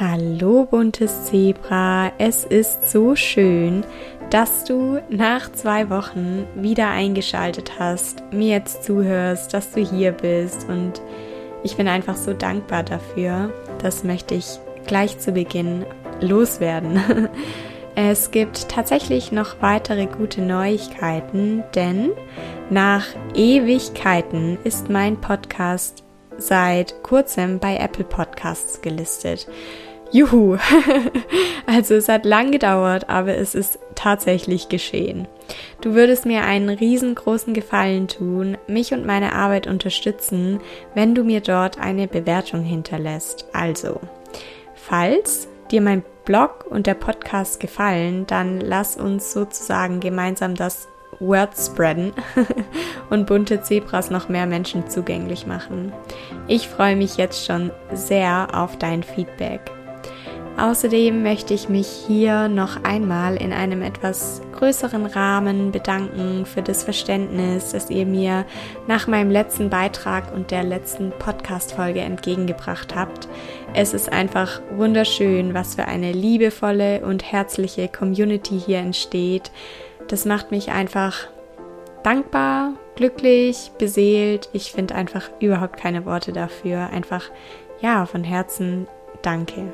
[0.00, 3.84] Hallo buntes Zebra, es ist so schön,
[4.28, 10.68] dass du nach zwei Wochen wieder eingeschaltet hast, mir jetzt zuhörst, dass du hier bist
[10.68, 11.00] und
[11.62, 13.52] ich bin einfach so dankbar dafür.
[13.78, 15.86] Das möchte ich gleich zu Beginn
[16.20, 17.00] loswerden.
[17.96, 22.10] Es gibt tatsächlich noch weitere gute Neuigkeiten, denn
[22.68, 23.06] nach
[23.36, 26.02] Ewigkeiten ist mein Podcast
[26.38, 29.46] seit kurzem bei Apple Podcasts gelistet.
[30.12, 30.58] Juhu!
[31.66, 35.26] also es hat lang gedauert, aber es ist tatsächlich geschehen.
[35.80, 40.60] Du würdest mir einen riesengroßen Gefallen tun, mich und meine Arbeit unterstützen,
[40.94, 43.46] wenn du mir dort eine Bewertung hinterlässt.
[43.52, 44.00] Also,
[44.74, 50.88] falls dir mein Blog und der Podcast gefallen, dann lass uns sozusagen gemeinsam das
[51.26, 52.12] Word spreaden
[53.10, 55.92] und bunte Zebras noch mehr Menschen zugänglich machen.
[56.48, 59.60] Ich freue mich jetzt schon sehr auf dein Feedback.
[60.56, 66.84] Außerdem möchte ich mich hier noch einmal in einem etwas größeren Rahmen bedanken für das
[66.84, 68.46] Verständnis, das ihr mir
[68.86, 73.26] nach meinem letzten Beitrag und der letzten Podcast-Folge entgegengebracht habt.
[73.74, 79.50] Es ist einfach wunderschön, was für eine liebevolle und herzliche Community hier entsteht.
[80.08, 81.28] Das macht mich einfach
[82.02, 84.48] dankbar, glücklich, beseelt.
[84.52, 86.90] Ich finde einfach überhaupt keine Worte dafür.
[86.90, 87.30] Einfach,
[87.80, 88.86] ja, von Herzen
[89.22, 89.72] danke.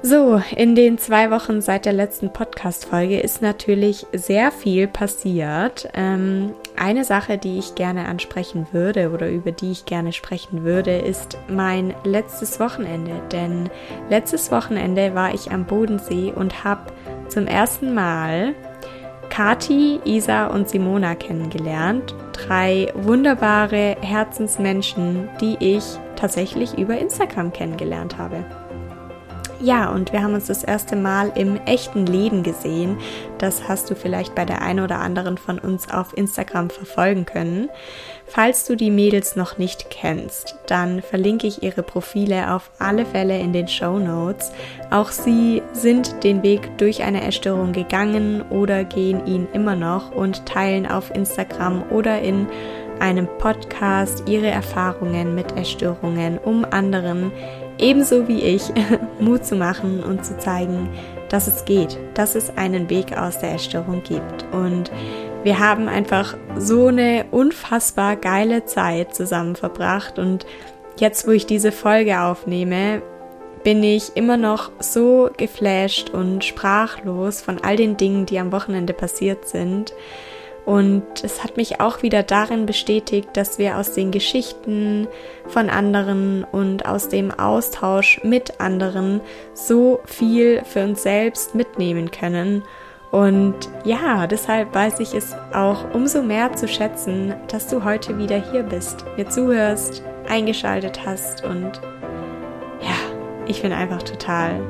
[0.00, 5.88] So, in den zwei Wochen seit der letzten Podcast-Folge ist natürlich sehr viel passiert.
[5.92, 10.96] Ähm, eine Sache, die ich gerne ansprechen würde oder über die ich gerne sprechen würde,
[10.98, 13.20] ist mein letztes Wochenende.
[13.32, 13.70] Denn
[14.08, 16.92] letztes Wochenende war ich am Bodensee und habe
[17.28, 18.54] zum ersten Mal
[19.30, 22.14] Kati, Isa und Simona kennengelernt.
[22.32, 25.84] Drei wunderbare Herzensmenschen, die ich
[26.16, 28.44] tatsächlich über Instagram kennengelernt habe.
[29.60, 32.96] Ja, und wir haben uns das erste Mal im echten Leben gesehen.
[33.38, 37.68] Das hast du vielleicht bei der einen oder anderen von uns auf Instagram verfolgen können.
[38.26, 43.40] Falls du die Mädels noch nicht kennst, dann verlinke ich ihre Profile auf alle Fälle
[43.40, 44.52] in den Show Notes.
[44.90, 50.46] Auch sie sind den Weg durch eine Essstörung gegangen oder gehen ihn immer noch und
[50.46, 52.46] teilen auf Instagram oder in
[53.00, 57.32] einem Podcast ihre Erfahrungen mit Essstörungen, um anderen
[57.78, 58.62] ebenso wie ich,
[59.20, 60.88] Mut zu machen und zu zeigen,
[61.28, 64.44] dass es geht, dass es einen Weg aus der Essstörung gibt.
[64.52, 64.90] Und
[65.44, 70.18] wir haben einfach so eine unfassbar geile Zeit zusammen verbracht.
[70.18, 70.46] Und
[70.98, 73.02] jetzt, wo ich diese Folge aufnehme,
[73.64, 78.92] bin ich immer noch so geflasht und sprachlos von all den Dingen, die am Wochenende
[78.92, 79.92] passiert sind.
[80.64, 85.08] Und es hat mich auch wieder darin bestätigt, dass wir aus den Geschichten
[85.46, 89.22] von anderen und aus dem Austausch mit anderen
[89.54, 92.62] so viel für uns selbst mitnehmen können.
[93.10, 93.54] Und
[93.84, 98.62] ja, deshalb weiß ich es auch umso mehr zu schätzen, dass du heute wieder hier
[98.62, 101.80] bist, mir zuhörst, eingeschaltet hast und
[102.82, 102.96] ja,
[103.46, 104.60] ich bin einfach total,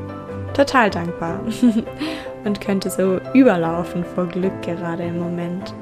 [0.55, 1.41] total dankbar.
[2.44, 5.75] und könnte so überlaufen vor Glück gerade im Moment.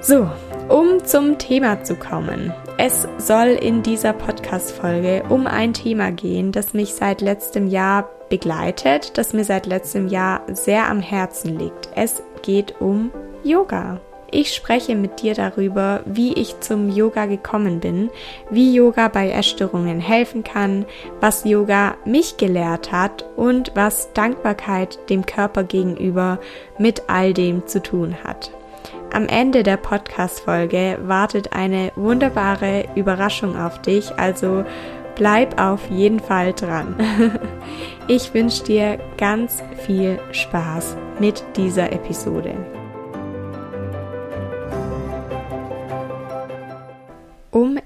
[0.00, 0.30] So,
[0.68, 2.54] um zum Thema zu kommen.
[2.78, 9.18] Es soll in dieser Podcast-Folge um ein Thema gehen, das mich seit letztem Jahr begleitet,
[9.18, 11.90] das mir seit letztem Jahr sehr am Herzen liegt.
[11.94, 13.10] Es geht um
[13.44, 14.00] Yoga.
[14.30, 18.10] Ich spreche mit dir darüber, wie ich zum Yoga gekommen bin,
[18.50, 20.84] wie Yoga bei Essstörungen helfen kann,
[21.20, 26.38] was Yoga mich gelehrt hat und was Dankbarkeit dem Körper gegenüber
[26.78, 28.52] mit all dem zu tun hat.
[29.12, 34.64] Am Ende der Podcast-Folge wartet eine wunderbare Überraschung auf dich, also
[35.16, 36.96] bleib auf jeden Fall dran.
[38.08, 42.79] Ich wünsche dir ganz viel Spaß mit dieser Episode.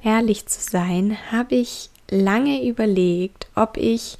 [0.04, 4.18] Ehrlich zu sein, habe ich lange überlegt, ob ich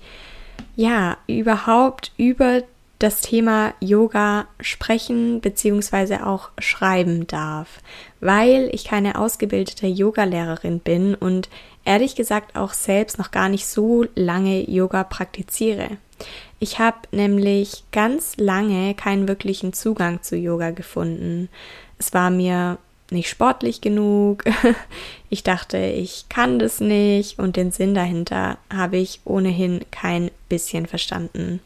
[0.77, 2.63] ja überhaupt über
[2.99, 6.23] das Thema Yoga sprechen bzw.
[6.23, 7.81] auch schreiben darf,
[8.21, 11.49] weil ich keine ausgebildete Yogalehrerin bin und
[11.85, 15.99] ehrlich gesagt auch selbst noch gar nicht so lange Yoga praktiziere.
[16.61, 21.51] Ich habe nämlich ganz lange keinen wirklichen Zugang zu Yoga gefunden.
[21.99, 22.79] Es war mir
[23.15, 24.45] nicht sportlich genug.
[25.31, 30.87] Ich dachte, ich kann das nicht und den Sinn dahinter habe ich ohnehin kein bisschen
[30.87, 31.59] verstanden.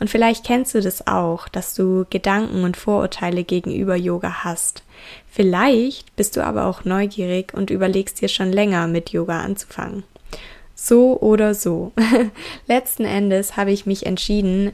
[0.00, 4.82] Und vielleicht kennst du das auch, dass du Gedanken und Vorurteile gegenüber Yoga hast.
[5.30, 10.02] Vielleicht bist du aber auch neugierig und überlegst dir schon länger mit Yoga anzufangen.
[10.74, 11.92] So oder so.
[12.66, 14.72] Letzten Endes habe ich mich entschieden,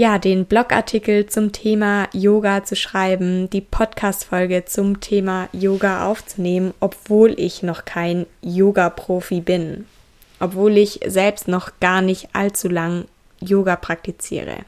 [0.00, 7.38] ja, den Blogartikel zum Thema Yoga zu schreiben, die Podcast-Folge zum Thema Yoga aufzunehmen, obwohl
[7.38, 9.84] ich noch kein Yoga-Profi bin.
[10.38, 13.04] Obwohl ich selbst noch gar nicht allzu lang
[13.40, 14.60] Yoga praktiziere.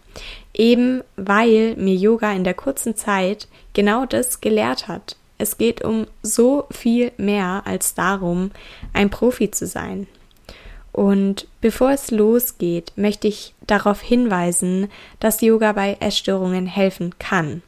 [0.53, 5.17] Eben weil mir Yoga in der kurzen Zeit genau das gelehrt hat.
[5.39, 8.51] Es geht um so viel mehr als darum,
[8.93, 10.09] ein Profi zu sein.
[10.93, 14.91] Und bevor es losgeht, möchte ich darauf hinweisen,
[15.21, 17.63] dass Yoga bei Essstörungen helfen kann,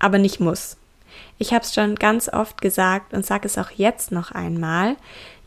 [0.00, 0.76] aber nicht muss.
[1.38, 4.96] Ich habe es schon ganz oft gesagt und sage es auch jetzt noch einmal.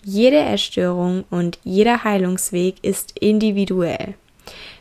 [0.03, 4.13] Jede Essstörung und jeder Heilungsweg ist individuell.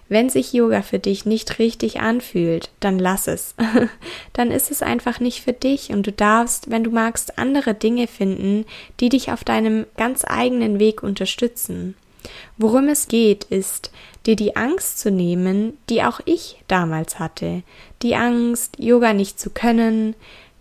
[0.09, 3.57] Wenn sich Yoga für dich nicht richtig anfühlt, dann lass es.
[4.33, 8.07] dann ist es einfach nicht für dich und du darfst, wenn du magst, andere Dinge
[8.07, 8.67] finden,
[9.01, 11.97] die dich auf deinem ganz eigenen Weg unterstützen.
[12.57, 13.91] Worum es geht, ist,
[14.27, 17.63] dir die Angst zu nehmen, die auch ich damals hatte.
[18.03, 20.15] Die Angst, Yoga nicht zu können,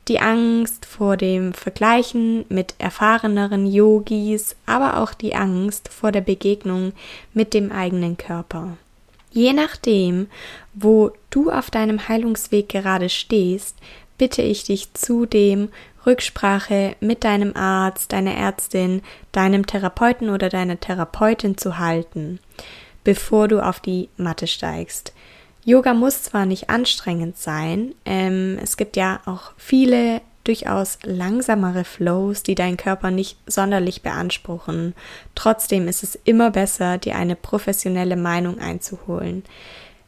[0.07, 6.93] die Angst vor dem Vergleichen mit erfahreneren Yogis, aber auch die Angst vor der Begegnung
[7.33, 8.77] mit dem eigenen Körper.
[9.31, 10.27] Je nachdem,
[10.73, 13.75] wo du auf deinem Heilungsweg gerade stehst,
[14.17, 15.69] bitte ich dich zudem
[16.05, 19.01] Rücksprache mit deinem Arzt, deiner Ärztin,
[19.31, 22.39] deinem Therapeuten oder deiner Therapeutin zu halten,
[23.03, 25.13] bevor du auf die Matte steigst.
[25.63, 32.43] Yoga muss zwar nicht anstrengend sein, ähm, es gibt ja auch viele durchaus langsamere Flows,
[32.43, 34.93] die deinen Körper nicht sonderlich beanspruchen.
[35.33, 39.43] Trotzdem ist es immer besser, dir eine professionelle Meinung einzuholen.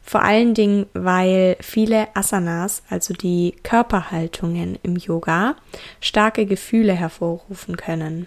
[0.08, 5.54] Vor allen Dingen, weil viele Asanas, also die Körperhaltungen im Yoga,
[6.00, 8.26] starke Gefühle hervorrufen können.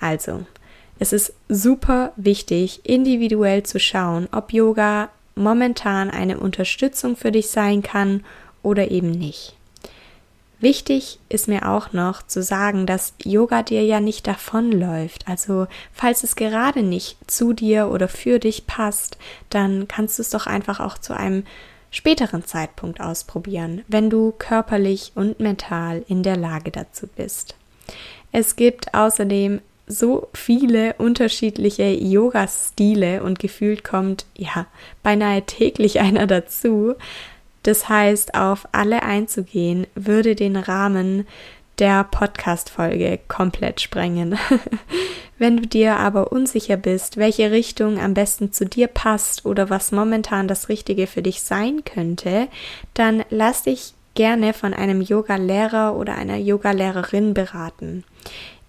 [0.00, 0.44] Also,
[0.98, 7.84] es ist super wichtig, individuell zu schauen, ob Yoga momentan eine Unterstützung für dich sein
[7.84, 8.24] kann
[8.64, 9.54] oder eben nicht.
[10.62, 15.26] Wichtig ist mir auch noch zu sagen, dass Yoga dir ja nicht davonläuft.
[15.26, 19.18] Also falls es gerade nicht zu dir oder für dich passt,
[19.50, 21.42] dann kannst du es doch einfach auch zu einem
[21.90, 27.56] späteren Zeitpunkt ausprobieren, wenn du körperlich und mental in der Lage dazu bist.
[28.30, 34.66] Es gibt außerdem so viele unterschiedliche Yoga-Stile und gefühlt kommt ja
[35.02, 36.94] beinahe täglich einer dazu.
[37.62, 41.26] Das heißt, auf alle einzugehen, würde den Rahmen
[41.78, 44.38] der Podcast-Folge komplett sprengen.
[45.38, 49.90] Wenn du dir aber unsicher bist, welche Richtung am besten zu dir passt oder was
[49.90, 52.48] momentan das Richtige für dich sein könnte,
[52.94, 58.04] dann lass dich gerne von einem Yoga-Lehrer oder einer Yoga-Lehrerin beraten.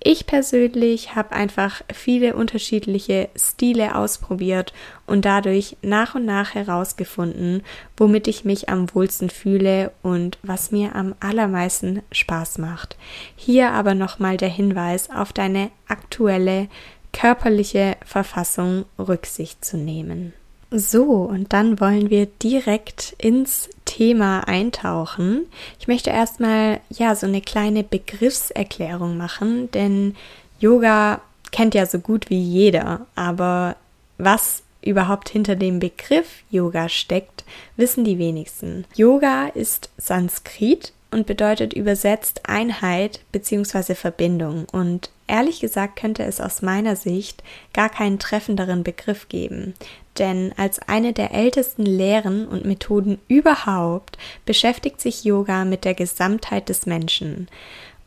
[0.06, 4.74] Ich persönlich habe einfach viele unterschiedliche Stile ausprobiert
[5.08, 7.64] und dadurch nach und nach herausgefunden,
[7.96, 12.98] womit ich mich am wohlsten fühle und was mir am allermeisten Spaß macht.
[13.38, 16.68] Hier aber nochmal der Hinweis auf deine aktuelle
[17.14, 20.34] körperliche Verfassung Rücksicht zu nehmen.
[20.70, 25.46] So, und dann wollen wir direkt ins Thema eintauchen.
[25.80, 30.16] Ich möchte erstmal ja so eine kleine Begriffserklärung machen, denn
[30.60, 33.76] Yoga kennt ja so gut wie jeder, aber
[34.18, 37.44] was überhaupt hinter dem Begriff Yoga steckt,
[37.78, 38.86] wissen die wenigsten.
[38.96, 43.96] Yoga ist Sanskrit und bedeutet übersetzt Einheit bzw.
[43.96, 47.44] Verbindung und ehrlich gesagt könnte es aus meiner Sicht
[47.74, 49.74] gar keinen treffenderen Begriff geben,
[50.18, 56.70] denn als eine der ältesten Lehren und Methoden überhaupt beschäftigt sich Yoga mit der Gesamtheit
[56.70, 57.48] des Menschen.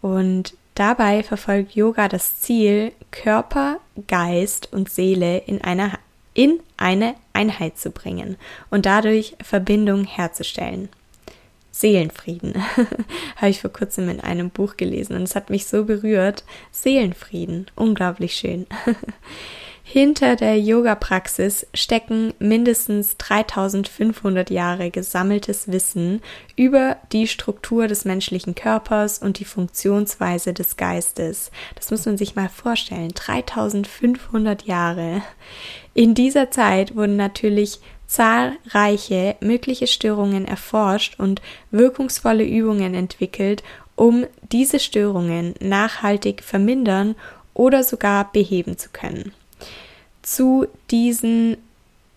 [0.03, 5.99] Und dabei verfolgt Yoga das Ziel, Körper, Geist und Seele in einer
[6.35, 8.37] in eine Einheit zu bringen
[8.69, 10.91] und dadurch Verbindung herzustellen.
[11.79, 12.55] Seelenfrieden
[13.37, 16.45] habe ich vor kurzem in einem Buch gelesen und es hat mich so berührt.
[16.73, 18.67] Seelenfrieden, unglaublich schön.
[19.89, 26.23] Hinter der Yoga-Praxis stecken mindestens 3500 Jahre gesammeltes Wissen
[26.57, 31.53] über die Struktur des menschlichen Körpers und die Funktionsweise des Geistes.
[31.77, 33.11] Das muss man sich mal vorstellen.
[33.11, 35.23] 3500 Jahre.
[35.95, 43.63] In dieser Zeit wurden natürlich zahlreiche mögliche Störungen erforscht und wirkungsvolle Übungen entwickelt,
[43.97, 47.15] um diese Störungen nachhaltig vermindern
[47.55, 49.33] oder sogar beheben zu können.
[50.23, 51.57] Zu diesen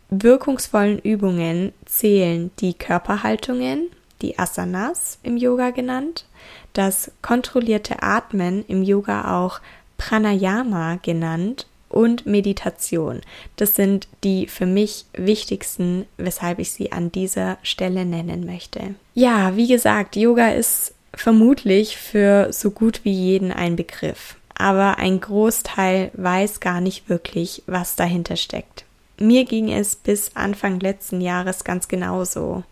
[0.10, 3.88] wirkungsvollen Übungen zählen die Körperhaltungen,
[4.22, 6.26] die Asanas im Yoga genannt,
[6.74, 9.62] das kontrollierte Atmen im Yoga auch
[9.98, 13.22] Pranayama genannt und Meditation.
[13.56, 18.96] Das sind die für mich wichtigsten, weshalb ich sie an dieser Stelle nennen möchte.
[19.16, 25.20] Ja, wie gesagt, Yoga ist vermutlich für so gut wie jeden ein Begriff, aber ein
[25.20, 28.86] Großteil weiß gar nicht wirklich, was dahinter steckt.
[29.20, 32.64] Mir ging es bis Anfang letzten Jahres ganz genauso.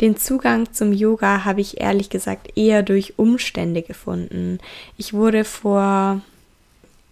[0.00, 4.58] Den Zugang zum Yoga habe ich ehrlich gesagt eher durch Umstände gefunden.
[4.96, 6.20] Ich wurde vor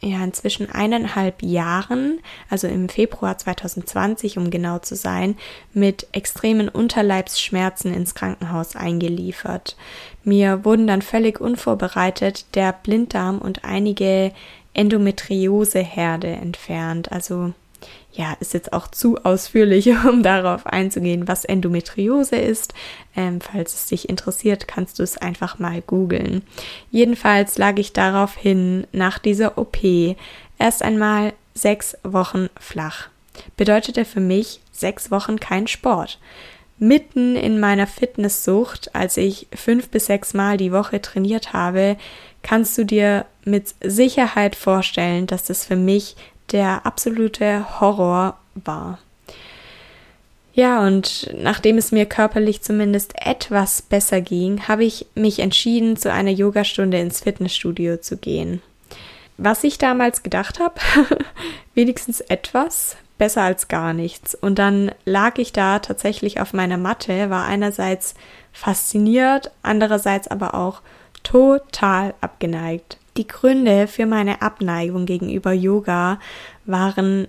[0.00, 5.36] ja inzwischen eineinhalb Jahren, also im Februar 2020, um genau zu sein,
[5.72, 9.76] mit extremen Unterleibsschmerzen ins Krankenhaus eingeliefert.
[10.24, 14.32] Mir wurden dann völlig unvorbereitet der Blinddarm und einige
[14.74, 17.52] Endometrioseherde entfernt, also
[18.12, 22.74] ja, ist jetzt auch zu ausführlich, um darauf einzugehen, was Endometriose ist.
[23.16, 26.42] Ähm, falls es dich interessiert, kannst du es einfach mal googeln.
[26.90, 29.78] Jedenfalls lag ich daraufhin nach dieser OP
[30.58, 33.08] erst einmal sechs Wochen flach.
[33.56, 36.18] Bedeutete für mich sechs Wochen kein Sport.
[36.80, 41.96] Mitten in meiner Fitnesssucht, als ich fünf bis sechs Mal die Woche trainiert habe,
[42.42, 46.14] kannst du dir mit Sicherheit vorstellen, dass das für mich
[46.50, 48.98] der absolute Horror war.
[50.58, 56.12] Ja, und nachdem es mir körperlich zumindest etwas besser ging, habe ich mich entschieden, zu
[56.12, 58.60] einer Yogastunde ins Fitnessstudio zu gehen.
[59.36, 60.74] Was ich damals gedacht habe,
[61.74, 64.34] wenigstens etwas, besser als gar nichts.
[64.34, 68.14] Und dann lag ich da tatsächlich auf meiner Matte, war einerseits
[68.52, 70.80] fasziniert, andererseits aber auch
[71.22, 72.96] total abgeneigt.
[73.18, 76.20] Die Gründe für meine Abneigung gegenüber Yoga
[76.66, 77.26] waren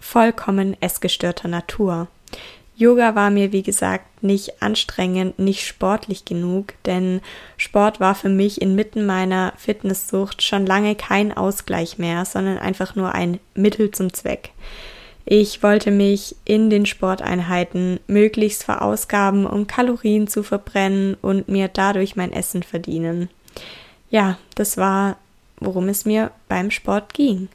[0.00, 2.08] vollkommen essgestörter Natur.
[2.74, 7.20] Yoga war mir, wie gesagt, nicht anstrengend, nicht sportlich genug, denn
[7.56, 13.14] Sport war für mich inmitten meiner Fitnesssucht schon lange kein Ausgleich mehr, sondern einfach nur
[13.14, 14.50] ein Mittel zum Zweck.
[15.26, 22.16] Ich wollte mich in den Sporteinheiten möglichst verausgaben, um Kalorien zu verbrennen und mir dadurch
[22.16, 23.28] mein Essen verdienen
[24.10, 25.16] ja, das war,
[25.58, 27.48] worum es mir beim Sport ging.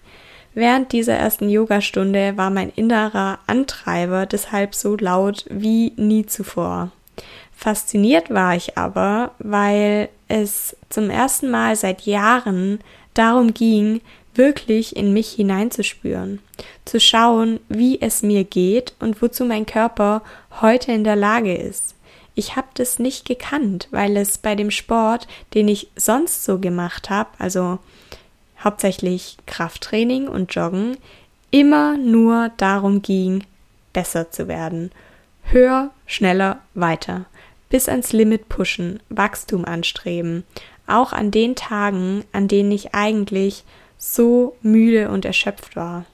[0.53, 6.91] Während dieser ersten Yogastunde war mein innerer Antreiber deshalb so laut wie nie zuvor.
[7.55, 12.79] Fasziniert war ich aber, weil es zum ersten Mal seit Jahren
[13.13, 14.01] darum ging,
[14.33, 16.39] wirklich in mich hineinzuspüren,
[16.83, 20.21] zu schauen, wie es mir geht und wozu mein Körper
[20.61, 21.94] heute in der Lage ist
[22.35, 27.09] ich habe das nicht gekannt, weil es bei dem Sport, den ich sonst so gemacht
[27.09, 27.79] habe, also
[28.63, 30.97] hauptsächlich Krafttraining und Joggen,
[31.51, 33.45] immer nur darum ging,
[33.93, 34.91] besser zu werden.
[35.43, 37.25] Höher, schneller, weiter.
[37.69, 40.43] Bis ans Limit pushen, Wachstum anstreben.
[40.87, 43.63] Auch an den Tagen, an denen ich eigentlich
[43.97, 46.05] so müde und erschöpft war.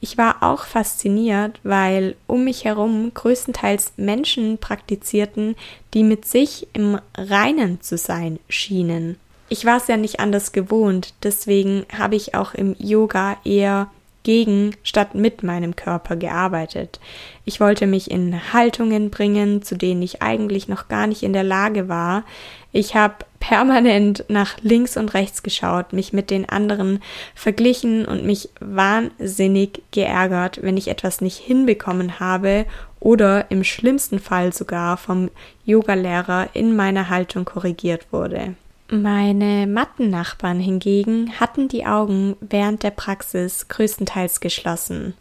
[0.00, 5.56] Ich war auch fasziniert, weil um mich herum größtenteils Menschen praktizierten,
[5.92, 9.18] die mit sich im Reinen zu sein schienen.
[9.48, 13.90] Ich war es ja nicht anders gewohnt, deswegen habe ich auch im Yoga eher
[14.22, 17.00] gegen statt mit meinem Körper gearbeitet.
[17.44, 21.44] Ich wollte mich in Haltungen bringen, zu denen ich eigentlich noch gar nicht in der
[21.44, 22.24] Lage war.
[22.72, 27.00] Ich habe permanent nach links und rechts geschaut, mich mit den anderen
[27.34, 32.66] verglichen und mich wahnsinnig geärgert, wenn ich etwas nicht hinbekommen habe
[33.00, 35.30] oder im schlimmsten Fall sogar vom
[35.64, 38.54] Yogalehrer in meiner Haltung korrigiert wurde.
[38.90, 45.14] Meine Mattennachbarn hingegen hatten die Augen während der Praxis größtenteils geschlossen.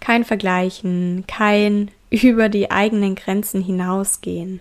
[0.00, 4.60] Kein Vergleichen, kein über die eigenen Grenzen hinausgehen.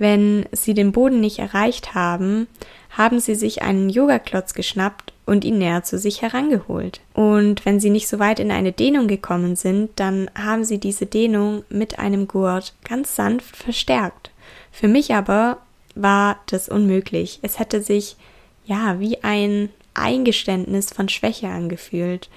[0.00, 2.46] Wenn sie den Boden nicht erreicht haben,
[2.88, 7.02] haben sie sich einen Yogaklotz geschnappt und ihn näher zu sich herangeholt.
[7.12, 11.04] Und wenn sie nicht so weit in eine Dehnung gekommen sind, dann haben sie diese
[11.04, 14.30] Dehnung mit einem Gurt ganz sanft verstärkt.
[14.72, 15.58] Für mich aber
[15.94, 17.38] war das unmöglich.
[17.42, 18.16] Es hätte sich
[18.64, 22.30] ja wie ein Eingeständnis von Schwäche angefühlt,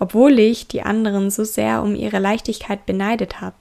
[0.00, 3.54] obwohl ich die anderen so sehr um ihre Leichtigkeit beneidet habe.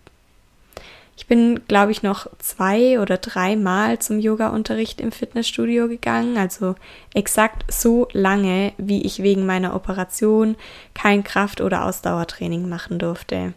[1.18, 6.76] Ich bin, glaube ich, noch zwei oder dreimal zum Yoga-Unterricht im Fitnessstudio gegangen, also
[7.14, 10.56] exakt so lange, wie ich wegen meiner Operation
[10.94, 13.54] kein Kraft- oder Ausdauertraining machen durfte.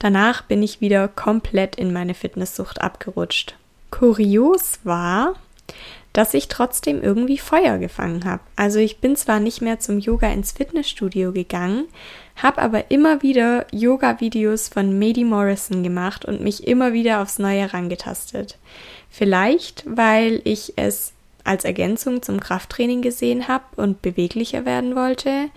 [0.00, 3.56] Danach bin ich wieder komplett in meine Fitnesssucht abgerutscht.
[3.90, 5.34] Kurios war,
[6.12, 8.42] dass ich trotzdem irgendwie Feuer gefangen habe.
[8.56, 11.86] Also ich bin zwar nicht mehr zum Yoga ins Fitnessstudio gegangen,
[12.42, 17.60] habe aber immer wieder Yoga-Videos von Mady Morrison gemacht und mich immer wieder aufs Neue
[17.60, 18.58] herangetastet.
[19.10, 21.12] Vielleicht, weil ich es
[21.44, 25.48] als Ergänzung zum Krafttraining gesehen habe und beweglicher werden wollte.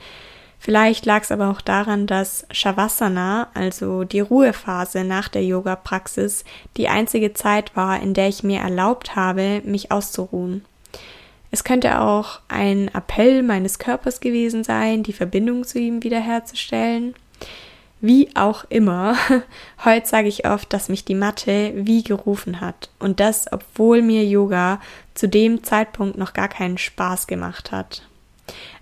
[0.58, 6.46] Vielleicht lag es aber auch daran, dass Shavasana, also die Ruhephase nach der Yoga-Praxis,
[6.78, 10.64] die einzige Zeit war, in der ich mir erlaubt habe, mich auszuruhen.
[11.52, 17.14] Es könnte auch ein Appell meines Körpers gewesen sein, die Verbindung zu ihm wiederherzustellen.
[18.00, 19.16] Wie auch immer,
[19.86, 22.90] heute sage ich oft, dass mich die Matte wie gerufen hat.
[23.00, 24.82] Und das, obwohl mir Yoga
[25.14, 28.08] zu dem Zeitpunkt noch gar keinen Spaß gemacht hat.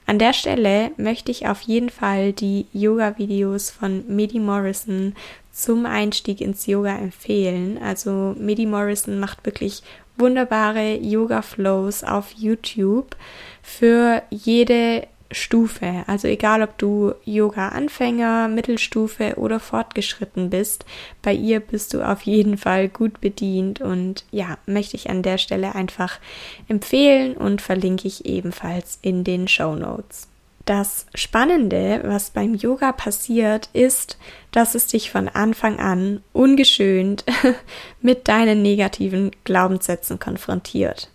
[0.06, 5.16] An der Stelle möchte ich auf jeden Fall die Yoga-Videos von Medi Morrison
[5.52, 7.78] zum Einstieg ins Yoga empfehlen.
[7.78, 9.84] Also Medi Morrison macht wirklich
[10.20, 13.16] wunderbare Yoga-Flows auf YouTube
[13.62, 16.04] für jede Stufe.
[16.08, 20.86] Also egal, ob du Yoga-Anfänger, Mittelstufe oder fortgeschritten bist,
[21.22, 25.38] bei ihr bist du auf jeden Fall gut bedient und ja, möchte ich an der
[25.38, 26.20] Stelle einfach
[26.68, 30.28] empfehlen und verlinke ich ebenfalls in den Show Notes.
[30.70, 34.20] Das Spannende, was beim Yoga passiert, ist,
[34.52, 37.26] dass es dich von Anfang an ungeschönt
[38.04, 41.10] mit deinen negativen Glaubenssätzen konfrontiert.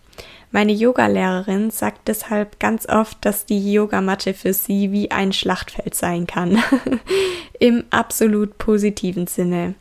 [0.50, 6.26] Meine Yogalehrerin sagt deshalb ganz oft, dass die Yogamatte für sie wie ein Schlachtfeld sein
[6.26, 6.60] kann.
[7.60, 9.76] Im absolut positiven Sinne.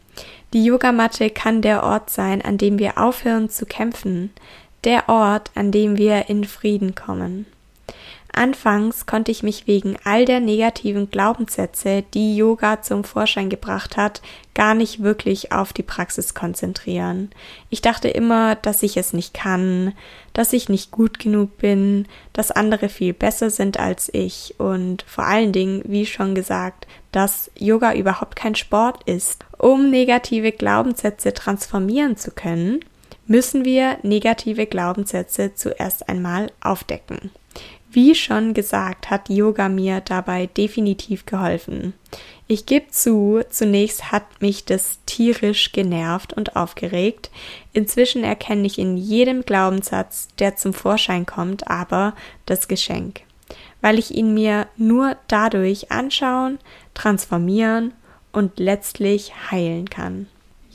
[0.54, 4.34] Die Yogamatte kann der Ort sein, an dem wir aufhören zu kämpfen,
[4.84, 7.48] der Ort, an dem wir in Frieden kommen.
[8.36, 14.24] Anfangs konnte ich mich wegen all der negativen Glaubenssätze, die Yoga zum Vorschein gebracht hat,
[14.56, 17.30] gar nicht wirklich auf die Praxis konzentrieren.
[17.70, 19.94] Ich dachte immer, dass ich es nicht kann,
[20.34, 25.26] dass ich nicht gut genug bin, dass andere viel besser sind als ich und vor
[25.26, 29.46] allen Dingen, wie schon gesagt, dass Yoga überhaupt kein Sport ist.
[29.60, 32.80] Um negative Glaubenssätze transformieren zu können,
[33.28, 37.30] müssen wir negative Glaubenssätze zuerst einmal aufdecken.
[37.94, 41.94] Wie schon gesagt, hat Yoga mir dabei definitiv geholfen.
[42.48, 47.30] Ich gebe zu, zunächst hat mich das tierisch genervt und aufgeregt.
[47.72, 52.16] Inzwischen erkenne ich in jedem Glaubenssatz, der zum Vorschein kommt, aber
[52.48, 53.22] das Geschenk,
[53.82, 56.58] weil ich ihn mir nur dadurch anschauen,
[56.96, 57.94] transformieren
[58.32, 60.26] und letztlich heilen kann.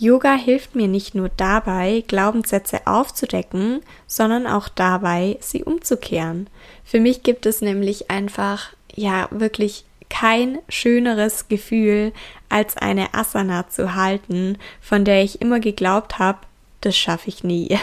[0.00, 6.48] Yoga hilft mir nicht nur dabei, Glaubenssätze aufzudecken, sondern auch dabei, sie umzukehren.
[6.84, 12.12] Für mich gibt es nämlich einfach, ja, wirklich kein schöneres Gefühl,
[12.48, 16.38] als eine Asana zu halten, von der ich immer geglaubt habe,
[16.80, 17.76] das schaffe ich nie.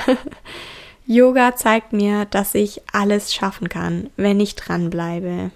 [1.06, 5.51] Yoga zeigt mir, dass ich alles schaffen kann, wenn ich dranbleibe.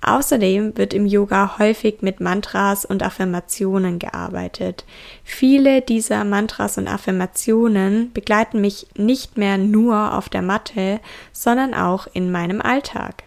[0.00, 4.84] Außerdem wird im Yoga häufig mit Mantras und Affirmationen gearbeitet.
[5.24, 11.00] Viele dieser Mantras und Affirmationen begleiten mich nicht mehr nur auf der Matte,
[11.32, 13.24] sondern auch in meinem Alltag.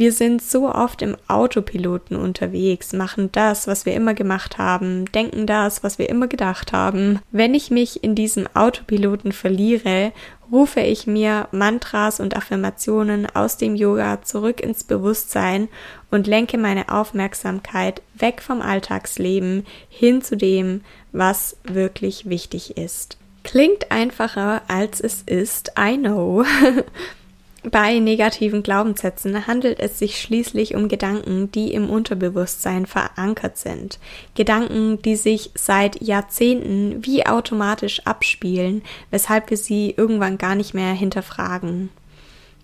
[0.00, 5.46] Wir sind so oft im Autopiloten unterwegs, machen das, was wir immer gemacht haben, denken
[5.46, 7.18] das, was wir immer gedacht haben.
[7.32, 10.12] Wenn ich mich in diesem Autopiloten verliere,
[10.50, 15.68] rufe ich mir Mantras und Affirmationen aus dem Yoga zurück ins Bewusstsein
[16.10, 20.82] und lenke meine Aufmerksamkeit weg vom Alltagsleben hin zu dem,
[21.12, 23.16] was wirklich wichtig ist.
[23.42, 26.44] Klingt einfacher als es ist, I know.
[27.62, 33.98] Bei negativen Glaubenssätzen handelt es sich schließlich um Gedanken, die im Unterbewusstsein verankert sind.
[34.34, 40.94] Gedanken, die sich seit Jahrzehnten wie automatisch abspielen, weshalb wir sie irgendwann gar nicht mehr
[40.94, 41.90] hinterfragen.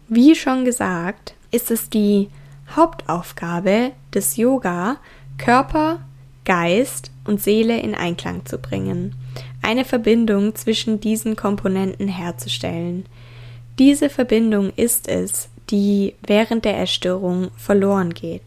[0.09, 2.31] Wie schon gesagt, ist es die
[2.75, 4.97] Hauptaufgabe des Yoga,
[5.37, 6.01] Körper,
[6.47, 9.15] Geist und Seele in Einklang zu bringen,
[9.61, 13.05] eine Verbindung zwischen diesen Komponenten herzustellen.
[13.79, 18.43] Diese Verbindung ist es, die während der Erstörung verloren geht.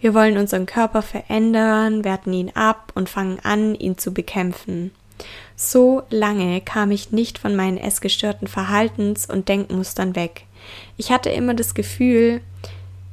[0.00, 4.92] Wir wollen unseren Körper verändern, werten ihn ab und fangen an, ihn zu bekämpfen.
[5.56, 10.44] So lange kam ich nicht von meinen essgestörten Verhaltens- und Denkmustern weg.
[10.96, 12.40] Ich hatte immer das Gefühl,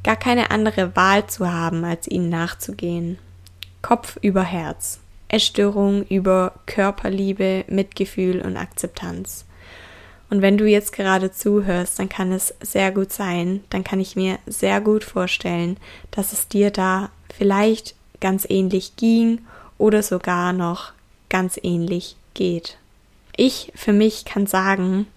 [0.03, 3.17] gar keine andere Wahl zu haben, als ihnen nachzugehen.
[3.81, 4.99] Kopf über Herz.
[5.27, 9.45] Essstörung über Körperliebe, Mitgefühl und Akzeptanz.
[10.29, 14.15] Und wenn du jetzt gerade zuhörst, dann kann es sehr gut sein, dann kann ich
[14.15, 15.77] mir sehr gut vorstellen,
[16.11, 19.39] dass es dir da vielleicht ganz ähnlich ging
[19.77, 20.91] oder sogar noch
[21.29, 22.77] ganz ähnlich geht.
[23.35, 25.07] Ich für mich kann sagen,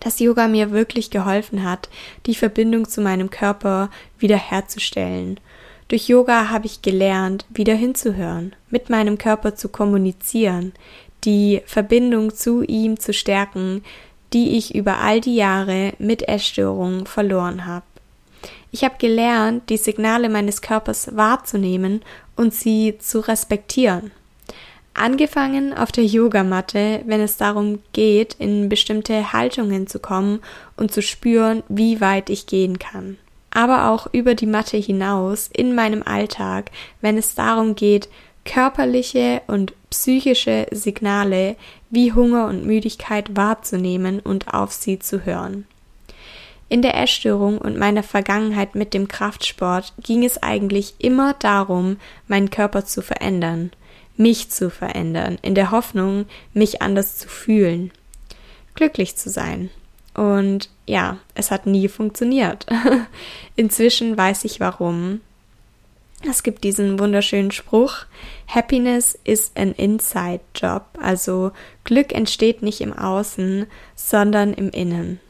[0.00, 1.88] dass Yoga mir wirklich geholfen hat,
[2.26, 5.40] die Verbindung zu meinem Körper wiederherzustellen.
[5.88, 10.72] Durch Yoga habe ich gelernt, wieder hinzuhören, mit meinem Körper zu kommunizieren,
[11.24, 13.82] die Verbindung zu ihm zu stärken,
[14.34, 17.86] die ich über all die Jahre mit Essstörungen verloren habe.
[18.72, 22.02] Ich habe gelernt, die Signale meines Körpers wahrzunehmen
[22.34, 24.10] und sie zu respektieren.
[24.92, 30.40] Angefangen auf der Yogamatte, wenn es darum geht, in bestimmte Haltungen zu kommen
[30.76, 33.16] und zu spüren, wie weit ich gehen kann.
[33.50, 38.08] Aber auch über die Matte hinaus in meinem Alltag, wenn es darum geht,
[38.44, 41.56] körperliche und psychische Signale
[41.90, 45.66] wie Hunger und Müdigkeit wahrzunehmen und auf sie zu hören.
[46.68, 52.50] In der Essstörung und meiner Vergangenheit mit dem Kraftsport ging es eigentlich immer darum, meinen
[52.50, 53.70] Körper zu verändern–
[54.16, 57.90] mich zu verändern, in der Hoffnung, mich anders zu fühlen,
[58.74, 59.70] glücklich zu sein.
[60.14, 62.66] Und ja, es hat nie funktioniert.
[63.56, 65.20] Inzwischen weiß ich warum.
[66.28, 68.06] Es gibt diesen wunderschönen Spruch,
[68.46, 71.52] Happiness is an inside job, also
[71.84, 75.20] Glück entsteht nicht im Außen, sondern im Innen.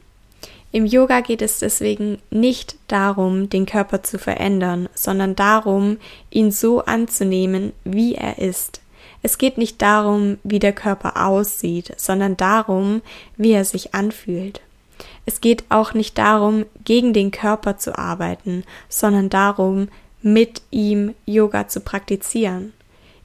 [0.70, 5.98] Im Yoga geht es deswegen nicht darum, den Körper zu verändern, sondern darum,
[6.30, 8.80] ihn so anzunehmen, wie er ist.
[9.22, 13.02] Es geht nicht darum, wie der Körper aussieht, sondern darum,
[13.36, 14.60] wie er sich anfühlt.
[15.26, 19.88] Es geht auch nicht darum, gegen den Körper zu arbeiten, sondern darum,
[20.24, 22.72] mit ihm Yoga zu praktizieren.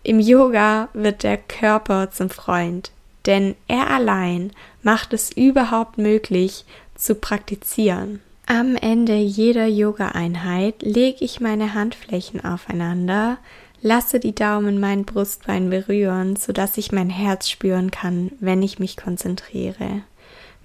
[0.04, 2.92] Im Yoga wird der Körper zum Freund,
[3.26, 4.52] denn er allein
[4.84, 8.20] macht es überhaupt möglich, zu praktizieren.
[8.46, 13.38] Am Ende jeder Yoga-Einheit lege ich meine Handflächen aufeinander,
[13.82, 18.98] lasse die Daumen mein Brustbein berühren, sodass ich mein Herz spüren kann, wenn ich mich
[18.98, 20.02] konzentriere.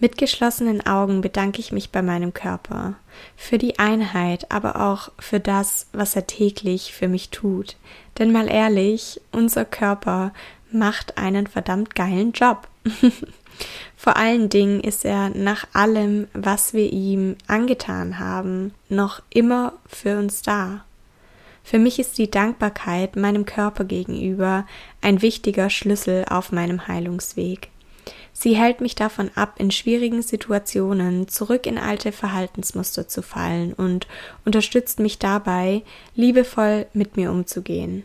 [0.04, 2.92] Mit geschlossenen Augen bedanke ich mich bei meinem Körper
[3.38, 7.76] für die Einheit, aber auch für das, was er täglich für mich tut.
[8.18, 10.34] Denn mal ehrlich, unser Körper
[10.70, 12.68] macht einen verdammt geilen Job.
[13.96, 20.18] Vor allen Dingen ist er nach allem, was wir ihm angetan haben, noch immer für
[20.18, 20.84] uns da.
[21.62, 24.66] Für mich ist die Dankbarkeit meinem Körper gegenüber
[25.00, 27.70] ein wichtiger Schlüssel auf meinem Heilungsweg.
[28.32, 34.06] Sie hält mich davon ab, in schwierigen Situationen zurück in alte Verhaltensmuster zu fallen und
[34.44, 35.82] unterstützt mich dabei,
[36.14, 38.04] liebevoll mit mir umzugehen,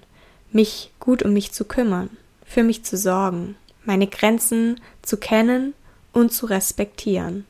[0.52, 2.10] mich gut um mich zu kümmern,
[2.46, 5.74] für mich zu sorgen, meine Grenzen zu kennen
[6.14, 7.46] und zu respektieren.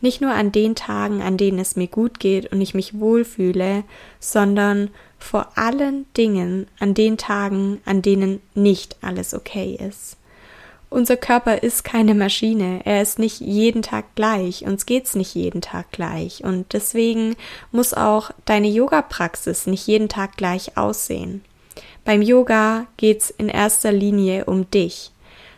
[0.00, 3.84] Nicht nur an den Tagen, an denen es mir gut geht und ich mich wohlfühle,
[4.20, 10.16] sondern vor allen Dingen an den Tagen, an denen nicht alles okay ist.
[10.90, 15.60] Unser Körper ist keine Maschine, er ist nicht jeden Tag gleich, uns geht's nicht jeden
[15.60, 17.36] Tag gleich und deswegen
[17.72, 21.44] muss auch deine Yoga-Praxis nicht jeden Tag gleich aussehen.
[22.06, 25.10] Beim Yoga geht's in erster Linie um dich.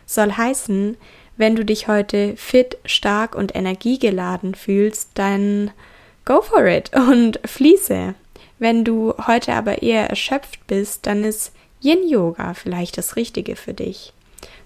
[0.05, 0.97] Soll heißen,
[1.37, 5.71] wenn du dich heute fit, stark und energiegeladen fühlst, dann
[6.25, 8.15] go for it und fließe.
[8.59, 13.73] Wenn du heute aber eher erschöpft bist, dann ist Yin Yoga vielleicht das Richtige für
[13.73, 14.13] dich.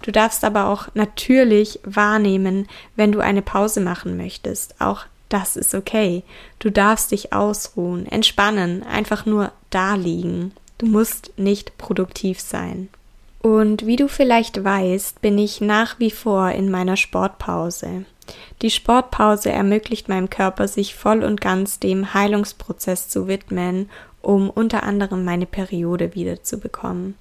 [0.02, 4.80] Du darfst aber auch natürlich wahrnehmen, wenn du eine Pause machen möchtest.
[4.80, 6.24] Auch das ist okay.
[6.60, 10.54] Du darfst dich ausruhen, entspannen, einfach nur da liegen.
[10.78, 12.90] Du musst nicht produktiv sein.
[13.42, 18.06] Und wie du vielleicht weißt, bin ich nach wie vor in meiner Sportpause.
[18.62, 23.90] Die Sportpause ermöglicht meinem Körper, sich voll und ganz dem Heilungsprozess zu widmen,
[24.22, 27.16] um unter anderem meine Periode wiederzubekommen.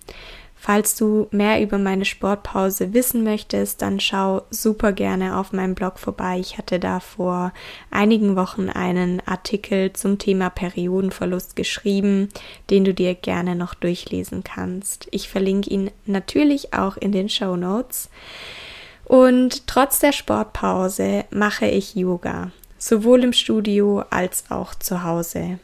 [0.66, 5.98] Falls du mehr über meine Sportpause wissen möchtest, dann schau super gerne auf meinem Blog
[5.98, 6.38] vorbei.
[6.38, 7.52] Ich hatte da vor
[7.90, 12.30] einigen Wochen einen Artikel zum Thema Periodenverlust geschrieben,
[12.70, 15.06] den du dir gerne noch durchlesen kannst.
[15.10, 18.08] Ich verlinke ihn natürlich auch in den Show Notes.
[19.04, 25.58] Und trotz der Sportpause mache ich Yoga, sowohl im Studio als auch zu Hause.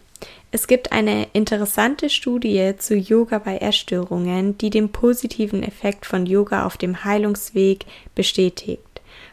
[0.52, 6.66] Es gibt eine interessante Studie zu Yoga bei Essstörungen, die den positiven Effekt von Yoga
[6.66, 7.86] auf dem Heilungsweg
[8.16, 8.82] bestätigt.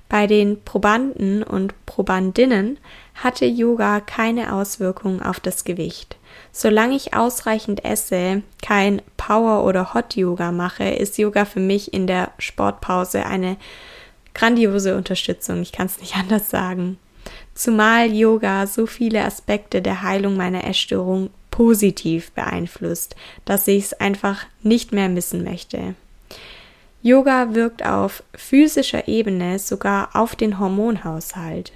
[0.10, 2.78] Bei den Probanden und Probandinnen
[3.16, 6.18] hatte Yoga keine Auswirkung auf das Gewicht.
[6.52, 12.32] Solange ich ausreichend esse, kein Power- oder Hot-Yoga mache, ist Yoga für mich in der
[12.38, 13.58] Sportpause eine
[14.36, 15.64] grandiose Unterstützung.
[15.64, 17.00] Ich kann es nicht anders sagen
[17.58, 23.16] zumal Yoga so viele Aspekte der Heilung meiner Essstörung positiv beeinflusst,
[23.46, 25.96] dass ich es einfach nicht mehr missen möchte.
[27.02, 31.72] Yoga wirkt auf physischer Ebene sogar auf den Hormonhaushalt.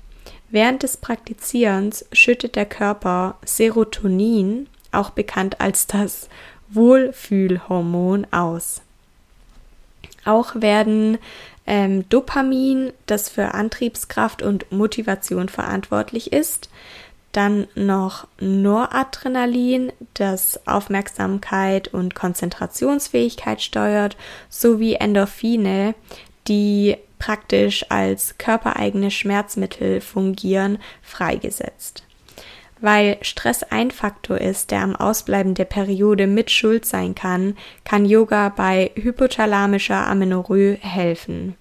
[0.49, 6.27] Während des Praktizierens schüttet der Körper Serotonin, auch bekannt als das
[6.69, 8.81] Wohlfühlhormon, aus.
[10.25, 11.17] Auch werden
[11.65, 16.69] ähm, Dopamin, das für Antriebskraft und Motivation verantwortlich ist,
[17.31, 24.17] dann noch Noradrenalin, das Aufmerksamkeit und Konzentrationsfähigkeit steuert,
[24.49, 25.95] sowie Endorphine,
[26.47, 32.03] die praktisch als körpereigene Schmerzmittel fungieren, freigesetzt.
[32.81, 38.05] Weil Stress ein Faktor ist, der am Ausbleiben der Periode mit Schuld sein kann, kann
[38.05, 41.55] Yoga bei hypothalamischer Amenorrhoe helfen.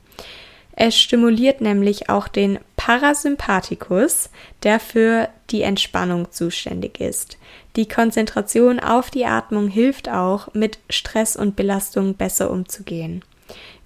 [0.73, 4.31] Es stimuliert nämlich auch den Parasympathikus,
[4.63, 7.37] der für die Entspannung zuständig ist.
[7.77, 13.23] Die Konzentration auf die Atmung hilft auch, mit Stress und Belastung besser umzugehen.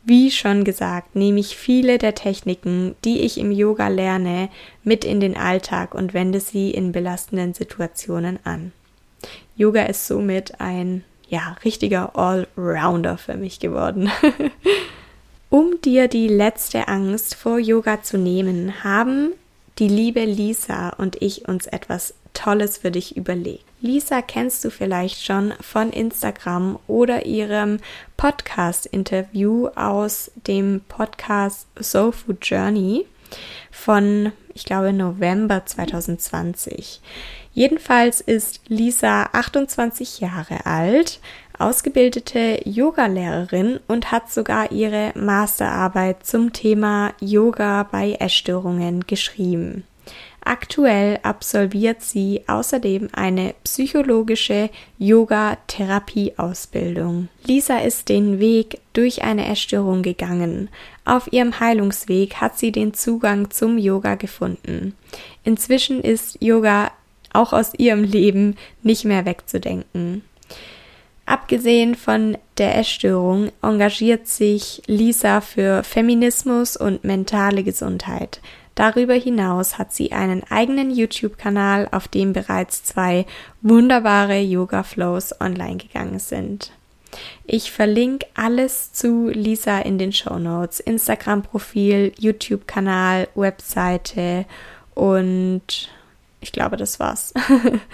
[0.06, 4.50] Wie schon gesagt, nehme ich viele der Techniken, die ich im Yoga lerne,
[4.82, 8.72] mit in den Alltag und wende sie in belastenden Situationen an.
[9.56, 14.10] Yoga ist somit ein, ja, richtiger Allrounder für mich geworden.
[15.50, 19.32] um dir die letzte Angst vor Yoga zu nehmen, haben
[19.78, 23.64] die liebe Lisa und ich uns etwas Tolles für dich überlegt.
[23.84, 27.80] Lisa kennst du vielleicht schon von Instagram oder ihrem
[28.16, 33.04] Podcast-Interview aus dem Podcast Soul Food Journey
[33.70, 37.02] von, ich glaube, November 2020.
[37.52, 41.20] Jedenfalls ist Lisa 28 Jahre alt,
[41.58, 49.84] ausgebildete Yogalehrerin und hat sogar ihre Masterarbeit zum Thema Yoga bei Essstörungen geschrieben.
[50.46, 57.30] Aktuell absolviert sie außerdem eine psychologische Yoga-Therapie-Ausbildung.
[57.46, 60.68] Lisa ist den Weg durch eine Essstörung gegangen.
[61.06, 64.94] Auf ihrem Heilungsweg hat sie den Zugang zum Yoga gefunden.
[65.44, 66.90] Inzwischen ist Yoga
[67.32, 70.24] auch aus ihrem Leben nicht mehr wegzudenken.
[71.26, 78.42] Abgesehen von der Essstörung engagiert sich Lisa für Feminismus und mentale Gesundheit.
[78.74, 83.24] Darüber hinaus hat sie einen eigenen YouTube-Kanal, auf dem bereits zwei
[83.62, 86.72] wunderbare Yoga-Flows online gegangen sind.
[87.46, 94.46] Ich verlinke alles zu Lisa in den Show Notes: Instagram-Profil, YouTube-Kanal, Webseite
[94.94, 95.90] und
[96.40, 97.32] ich glaube, das war's.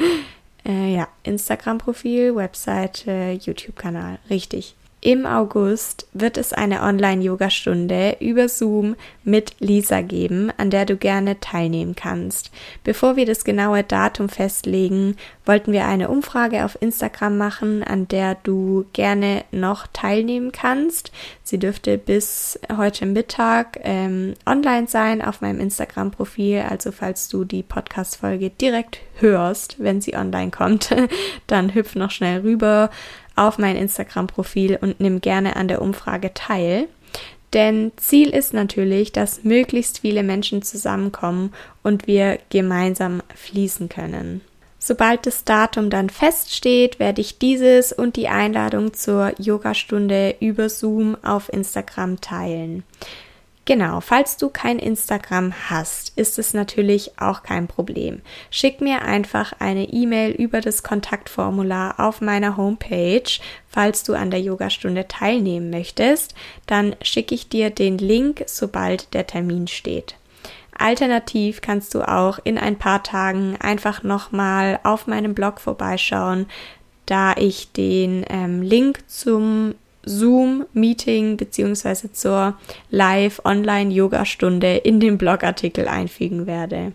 [0.66, 4.18] äh, ja, Instagram-Profil, Webseite, YouTube-Kanal.
[4.28, 4.74] Richtig.
[5.02, 11.40] Im August wird es eine Online-Yoga-Stunde über Zoom mit Lisa geben, an der du gerne
[11.40, 12.50] teilnehmen kannst.
[12.84, 18.34] Bevor wir das genaue Datum festlegen, wollten wir eine Umfrage auf Instagram machen, an der
[18.42, 21.12] du gerne noch teilnehmen kannst.
[21.44, 26.64] Sie dürfte bis heute Mittag ähm, online sein auf meinem Instagram-Profil.
[26.68, 30.94] Also falls du die Podcast-Folge direkt hörst, wenn sie online kommt,
[31.46, 32.90] dann hüpf noch schnell rüber
[33.40, 36.88] auf mein Instagram-Profil und nimm gerne an der Umfrage teil.
[37.52, 44.42] Denn Ziel ist natürlich, dass möglichst viele Menschen zusammenkommen und wir gemeinsam fließen können.
[44.78, 51.16] Sobald das Datum dann feststeht, werde ich dieses und die Einladung zur Yogastunde über Zoom
[51.22, 52.84] auf Instagram teilen.
[53.66, 58.22] Genau, falls du kein Instagram hast, ist es natürlich auch kein Problem.
[58.50, 63.30] Schick mir einfach eine E-Mail über das Kontaktformular auf meiner Homepage,
[63.68, 66.34] falls du an der Yogastunde teilnehmen möchtest,
[66.66, 70.16] dann schicke ich dir den Link, sobald der Termin steht.
[70.76, 76.46] Alternativ kannst du auch in ein paar Tagen einfach nochmal auf meinem Blog vorbeischauen,
[77.04, 82.56] da ich den ähm, Link zum Zoom-Meeting beziehungsweise zur
[82.90, 86.92] Live-Online-Yoga-Stunde in den Blogartikel einfügen werde.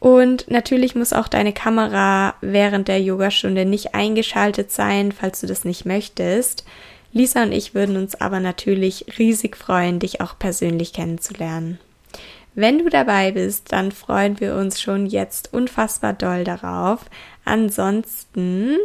[0.00, 5.64] Und natürlich muss auch deine Kamera während der Yogastunde nicht eingeschaltet sein, falls du das
[5.64, 6.66] nicht möchtest.
[7.12, 11.78] Lisa und ich würden uns aber natürlich riesig freuen, dich auch persönlich kennenzulernen.
[12.54, 17.00] Wenn du dabei bist, dann freuen wir uns schon jetzt unfassbar doll darauf.
[17.44, 18.76] Ansonsten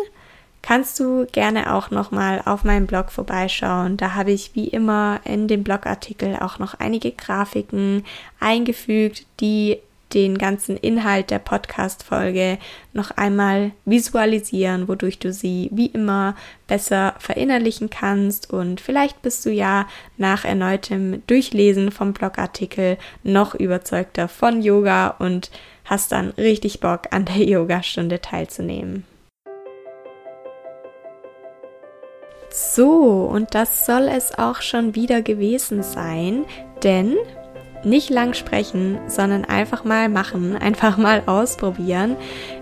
[0.62, 3.98] kannst du gerne auch nochmal auf meinem Blog vorbeischauen.
[3.98, 8.04] Da habe ich wie immer in dem Blogartikel auch noch einige Grafiken
[8.40, 9.80] eingefügt, die
[10.14, 12.58] den ganzen Inhalt der Podcast-Folge
[12.94, 16.36] noch einmal visualisieren, wodurch du sie wie immer
[16.68, 18.52] besser verinnerlichen kannst.
[18.52, 25.52] Und vielleicht bist du ja nach erneutem Durchlesen vom Blogartikel noch überzeugter von Yoga und
[25.86, 29.06] hast dann richtig Bock an der Yogastunde teilzunehmen.
[32.52, 36.46] So, und das soll es auch schon wieder gewesen sein,
[36.84, 37.16] denn
[37.84, 42.16] nicht lang sprechen, sondern einfach mal machen, einfach mal ausprobieren,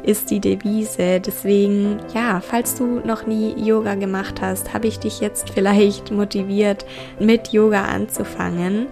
[0.03, 1.19] ist die Devise.
[1.19, 6.85] Deswegen, ja, falls du noch nie Yoga gemacht hast, habe ich dich jetzt vielleicht motiviert,
[7.19, 8.87] mit Yoga anzufangen.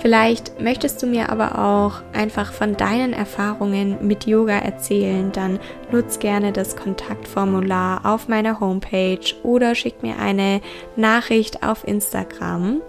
[0.00, 5.60] Vielleicht möchtest du mir aber auch einfach von deinen Erfahrungen mit Yoga erzählen, dann
[5.92, 10.62] nutz gerne das Kontaktformular auf meiner Homepage oder schick mir eine
[10.96, 12.80] Nachricht auf Instagram.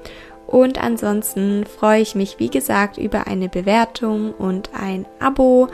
[0.48, 5.68] Und ansonsten freue ich mich, wie gesagt, über eine Bewertung und ein Abo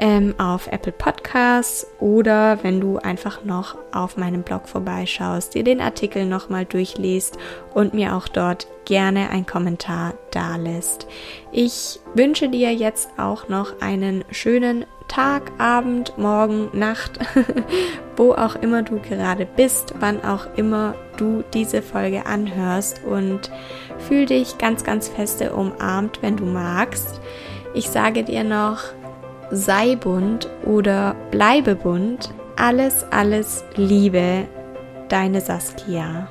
[0.00, 5.82] ähm, auf Apple Podcasts oder wenn du einfach noch auf meinem Blog vorbeischaust, dir den
[5.82, 7.36] Artikel nochmal durchliest
[7.74, 11.06] und mir auch dort gerne einen Kommentar da lässt.
[11.52, 17.18] Ich wünsche dir jetzt auch noch einen schönen Tag, Abend, Morgen, Nacht,
[18.16, 23.50] wo auch immer du gerade bist, wann auch immer du diese Folge anhörst und
[23.98, 27.20] fühl dich ganz, ganz feste umarmt, wenn du magst.
[27.74, 28.84] Ich sage dir noch,
[29.50, 32.32] sei bunt oder bleibe bunt.
[32.56, 34.46] Alles, alles Liebe,
[35.08, 36.28] deine Saskia.